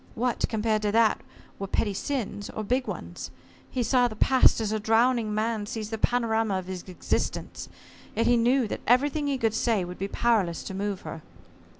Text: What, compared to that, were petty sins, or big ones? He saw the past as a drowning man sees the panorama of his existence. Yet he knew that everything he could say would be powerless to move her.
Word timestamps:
What, 0.15 0.43
compared 0.49 0.81
to 0.81 0.91
that, 0.93 1.21
were 1.59 1.67
petty 1.67 1.93
sins, 1.93 2.49
or 2.49 2.63
big 2.63 2.87
ones? 2.87 3.29
He 3.69 3.83
saw 3.83 4.07
the 4.07 4.15
past 4.15 4.59
as 4.59 4.71
a 4.71 4.79
drowning 4.79 5.31
man 5.31 5.67
sees 5.67 5.91
the 5.91 5.99
panorama 5.99 6.57
of 6.57 6.65
his 6.65 6.81
existence. 6.89 7.69
Yet 8.15 8.25
he 8.25 8.35
knew 8.35 8.67
that 8.67 8.81
everything 8.87 9.27
he 9.27 9.37
could 9.37 9.53
say 9.53 9.85
would 9.85 9.99
be 9.99 10.07
powerless 10.07 10.63
to 10.63 10.73
move 10.73 11.01
her. 11.01 11.21